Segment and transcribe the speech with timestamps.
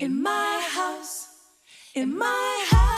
[0.00, 1.28] In my house,
[1.94, 2.89] in my house.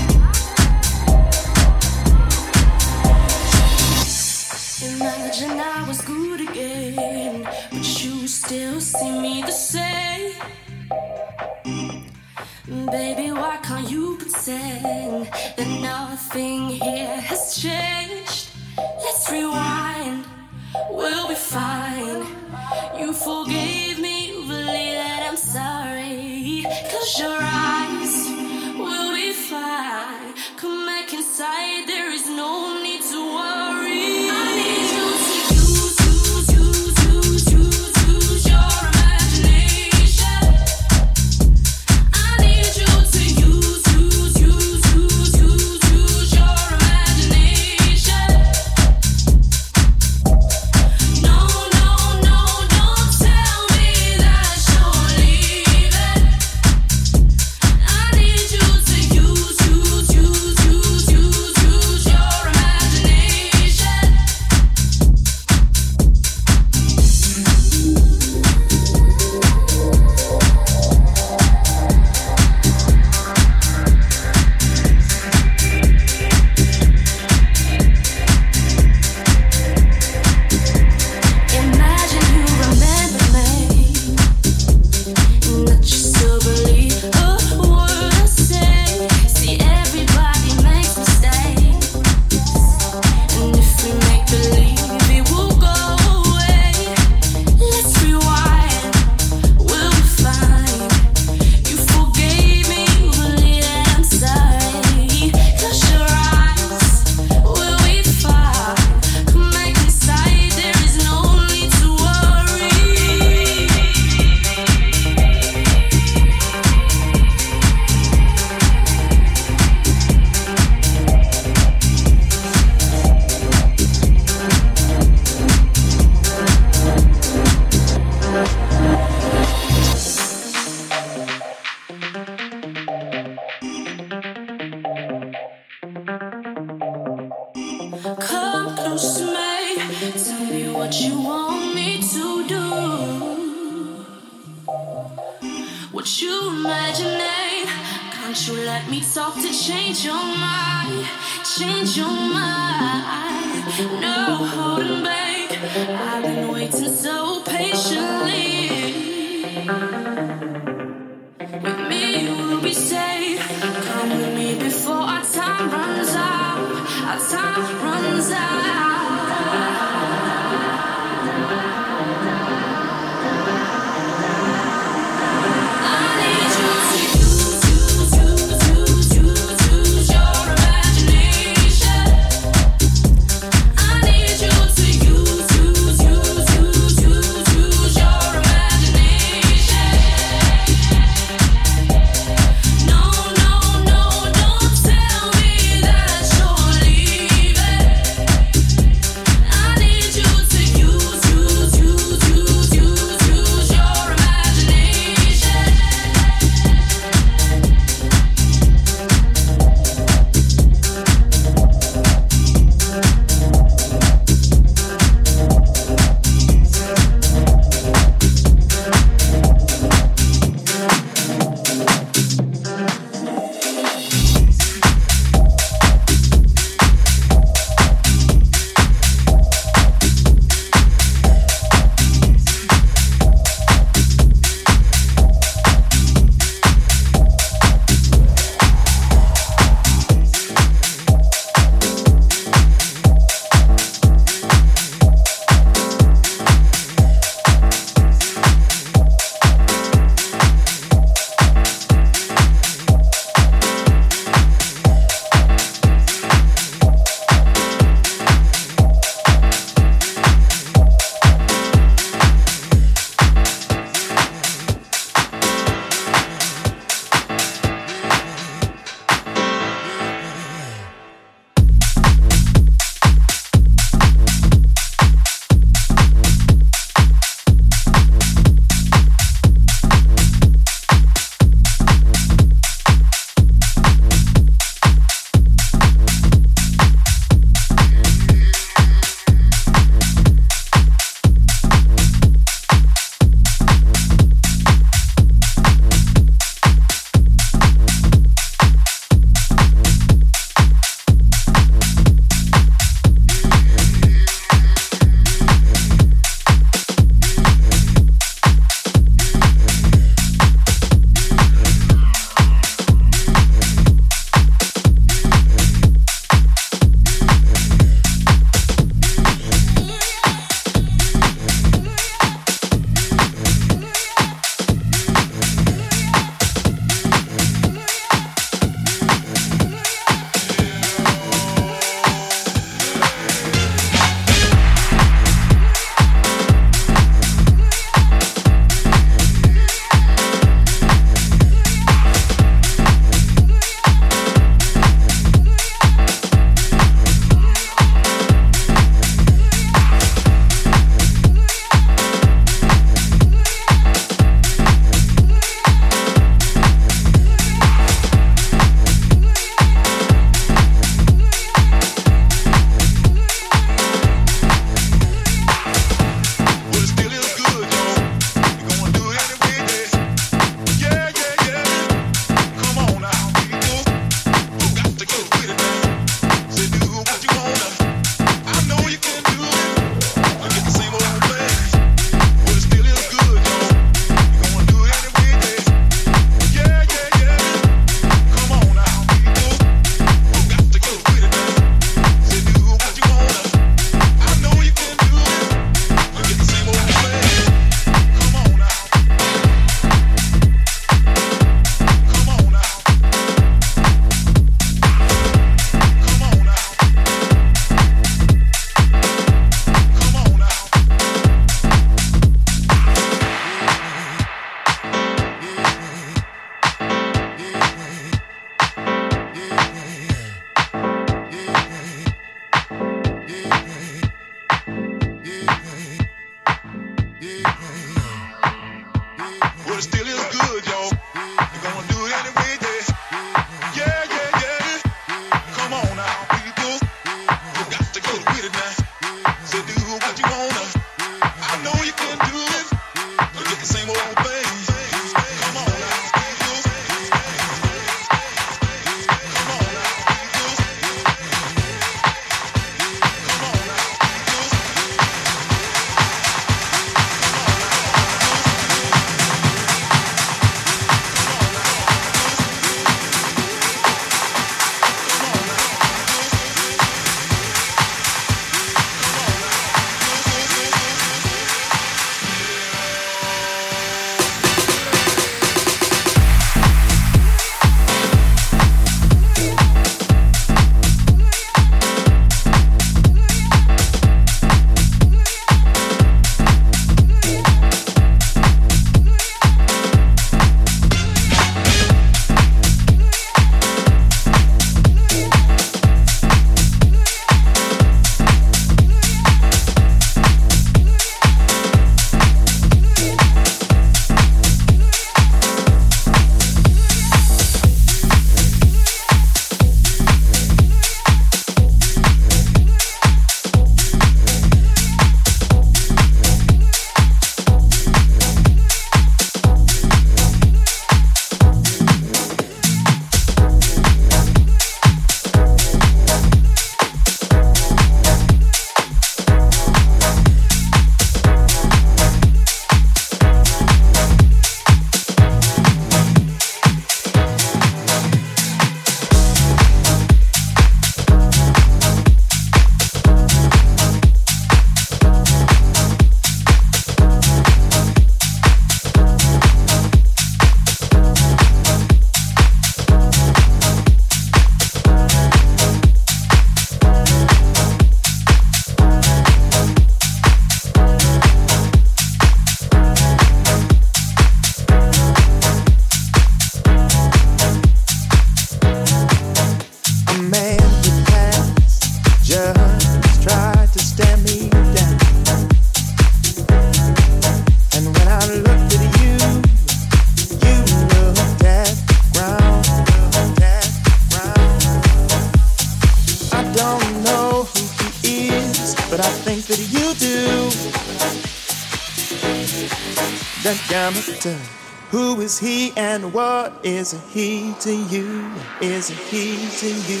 [599.61, 600.00] He to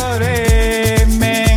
[0.00, 1.47] करे मैं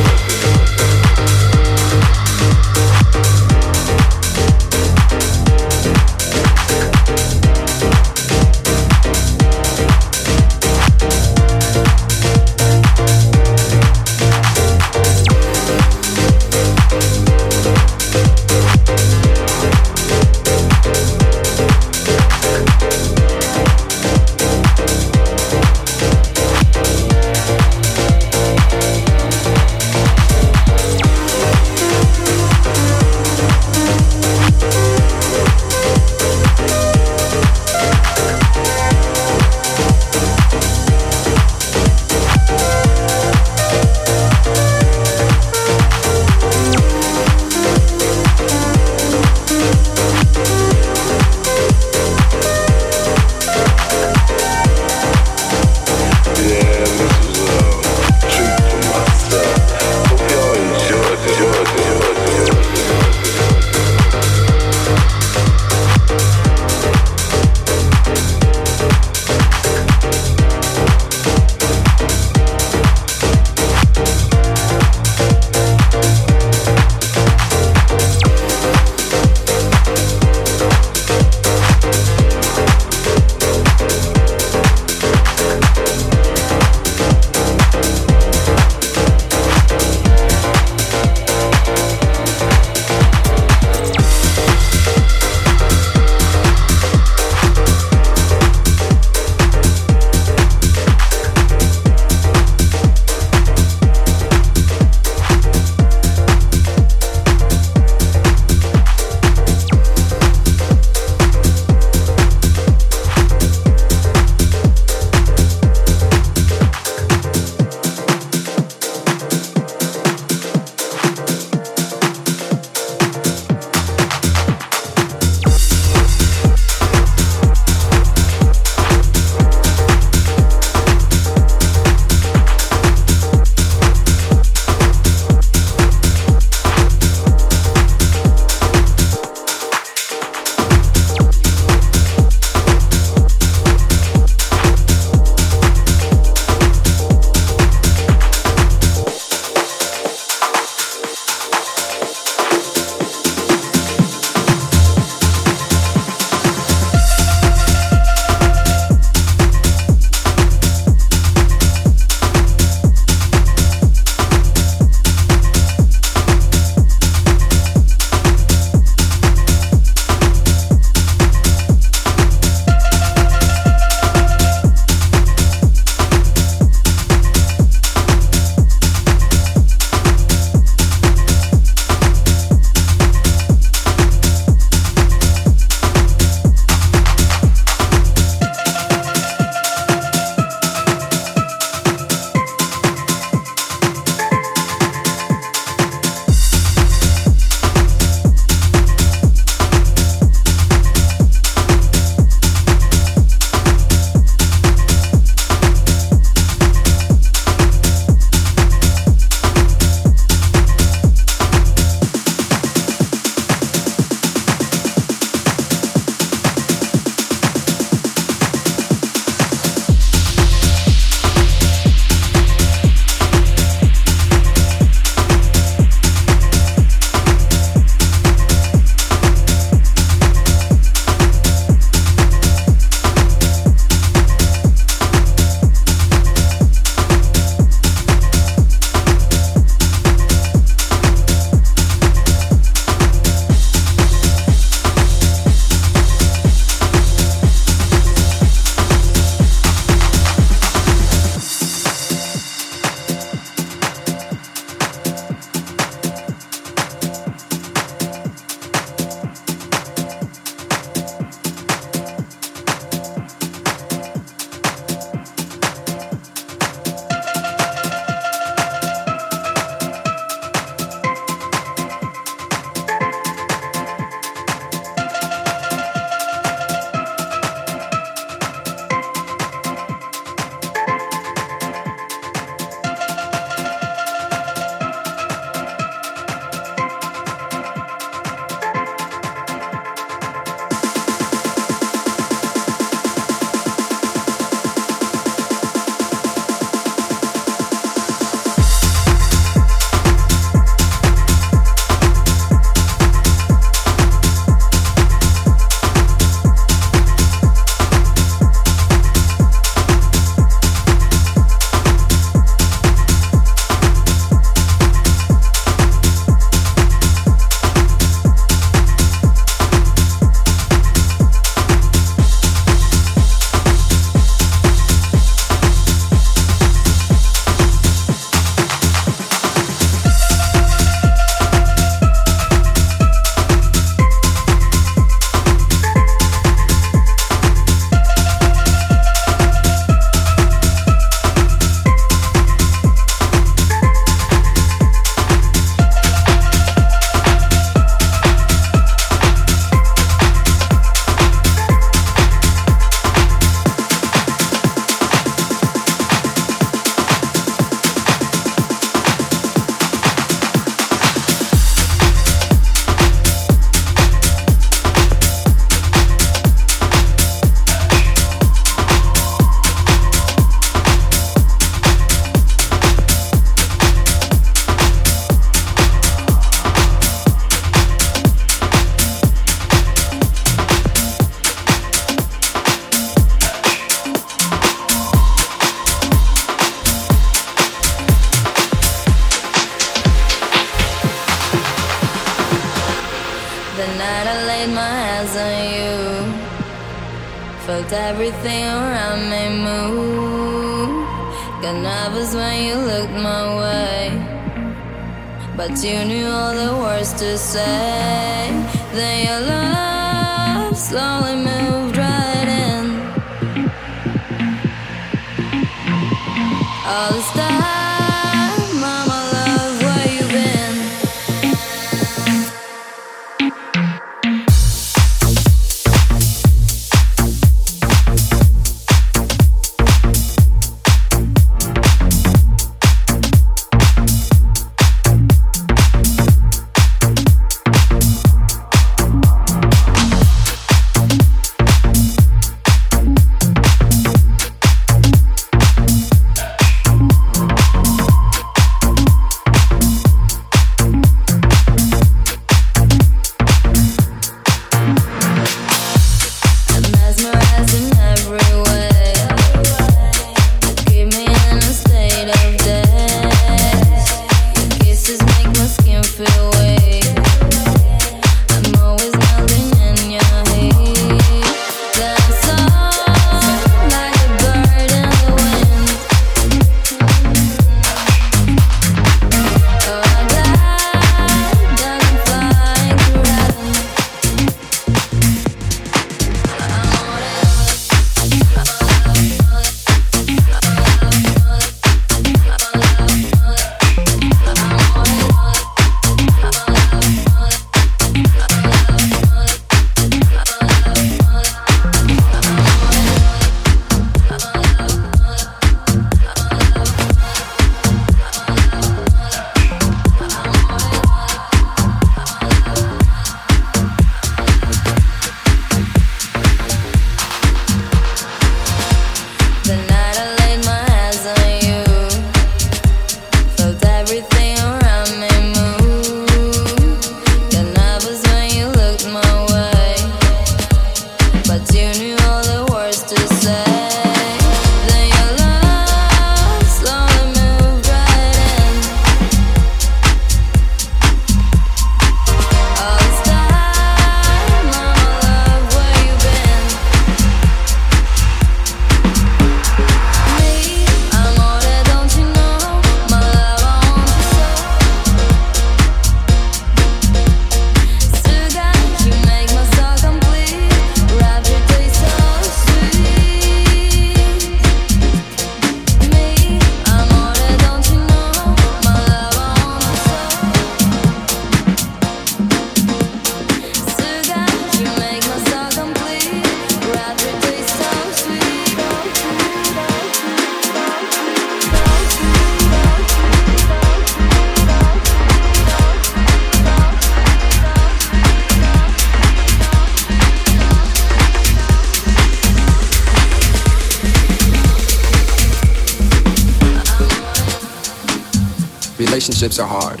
[599.44, 600.00] relationships are hard.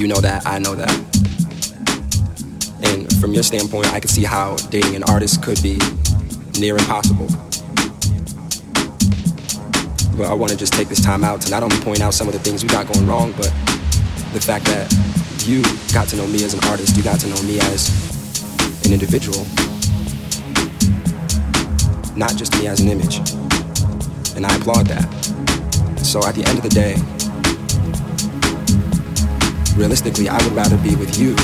[0.00, 0.90] You know that, I know that.
[2.82, 5.78] And from your standpoint, I can see how dating an artist could be
[6.58, 7.28] near impossible.
[10.16, 12.26] But I want to just take this time out to not only point out some
[12.26, 13.52] of the things we got going wrong, but
[14.32, 14.92] the fact that
[15.46, 15.62] you
[15.92, 17.90] got to know me as an artist, you got to know me as
[18.84, 19.46] an individual,
[22.16, 23.18] not just me as an image.
[24.36, 25.53] And I applaud that.
[26.14, 26.94] So at the end of the day,
[29.76, 31.34] realistically, I would rather be with you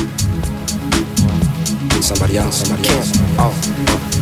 [1.88, 2.58] than somebody else.
[2.58, 3.10] Somebody else.
[3.36, 4.19] Oh,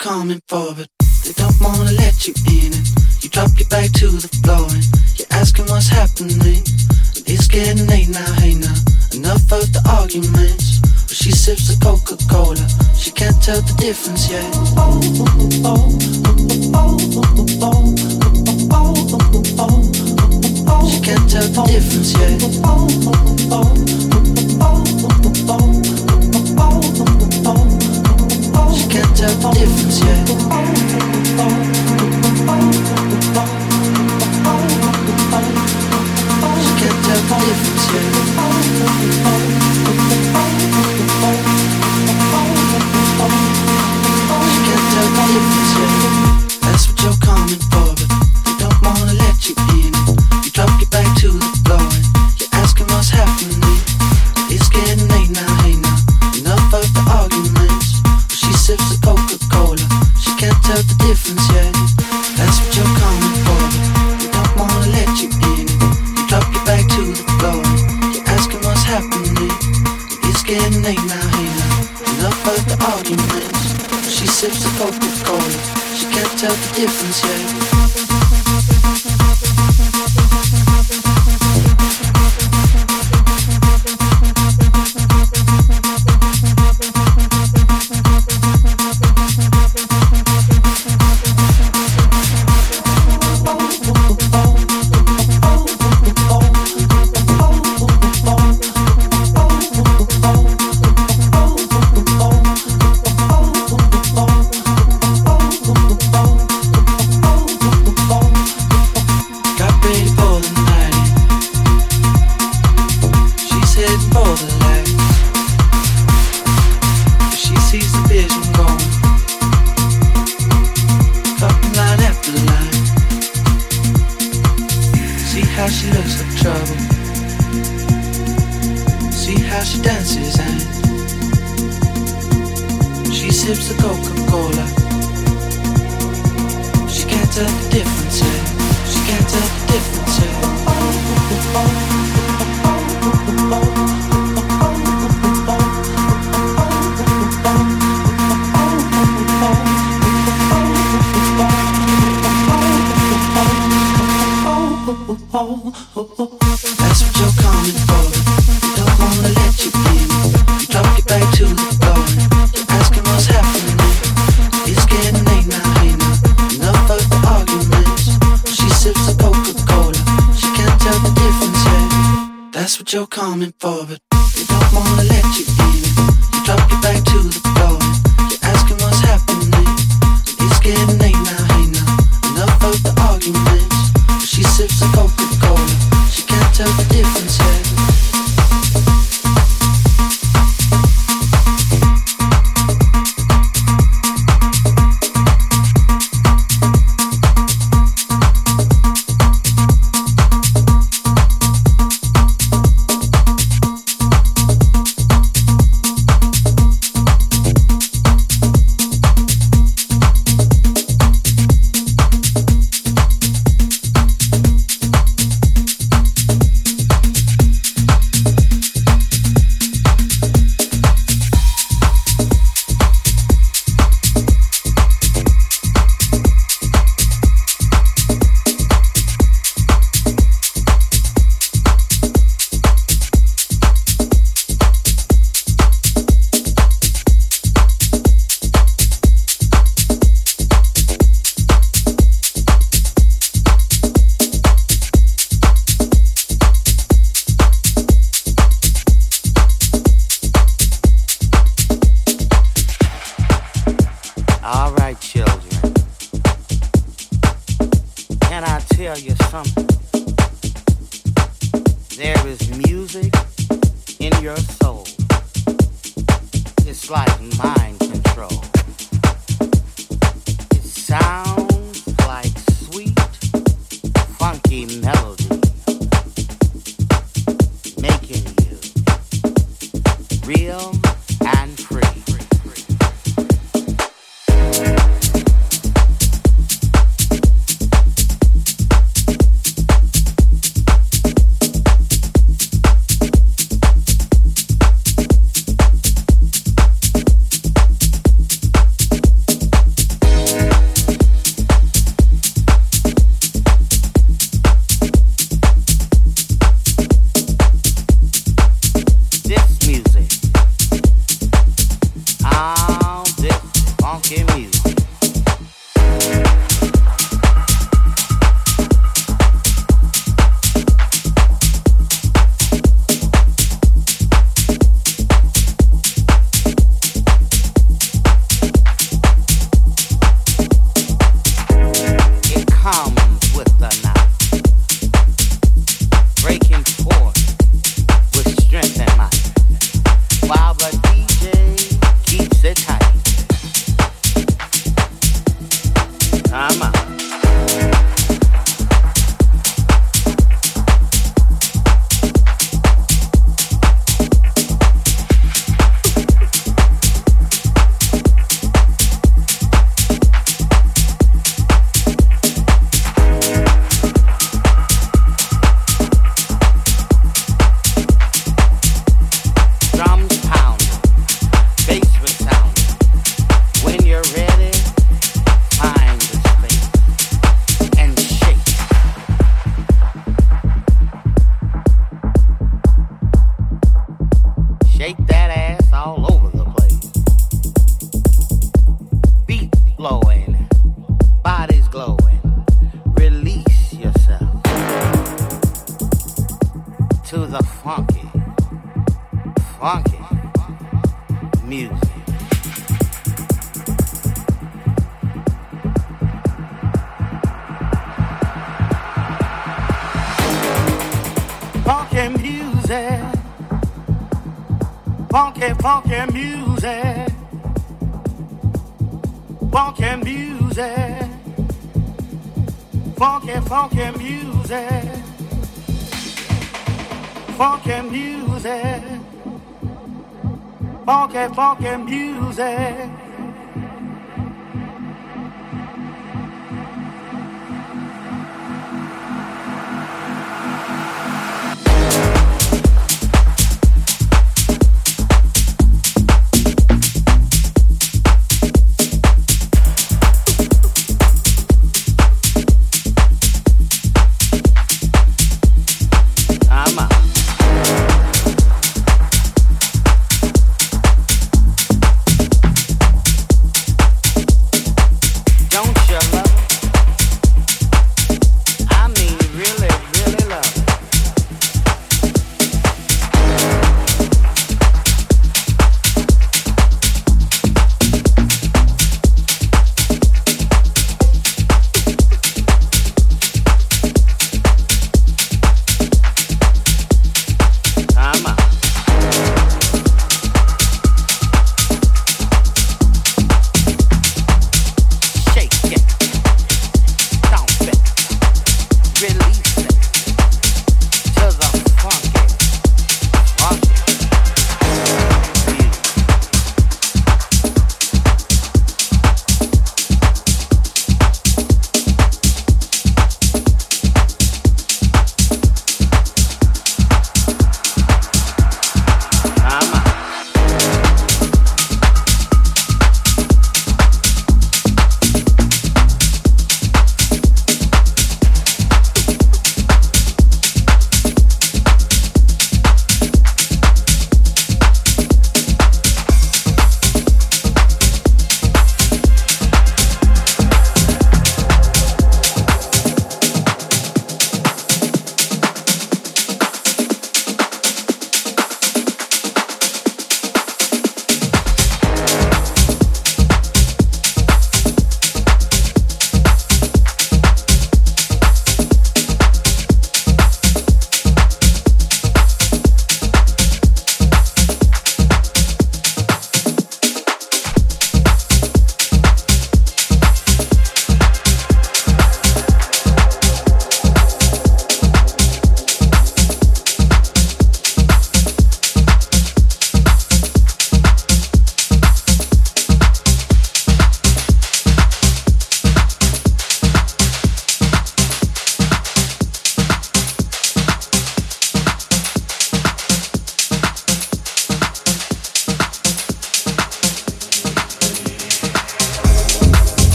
[0.00, 0.59] coming for,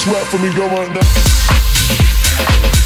[0.00, 2.79] sweat for me going down.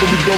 [0.00, 0.37] we go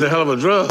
[0.00, 0.69] Charlie a hell of a drug.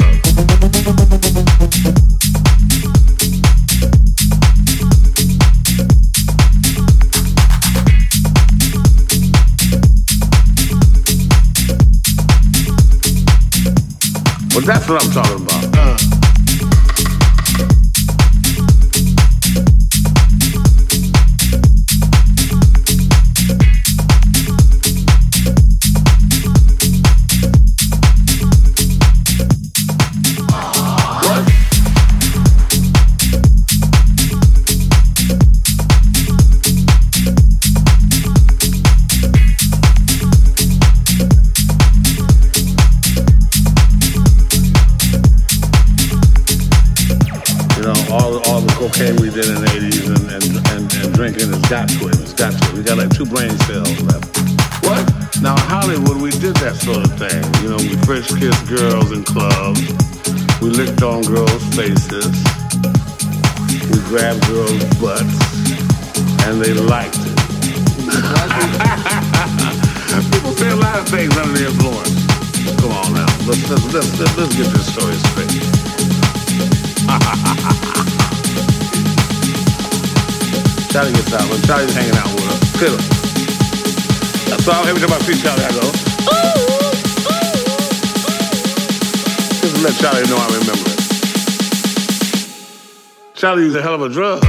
[93.40, 94.44] Charlie was a hell of a drug.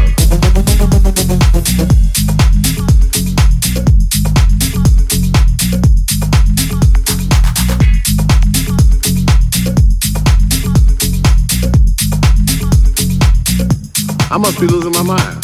[14.30, 15.41] I must be losing my mind.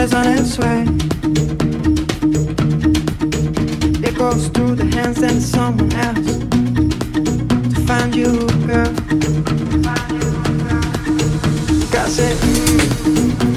[0.00, 0.82] It's on its way.
[4.06, 6.38] It goes through the hands of someone else
[7.74, 8.92] to find you, girl.
[11.90, 12.36] Got it.
[12.38, 13.47] Mm.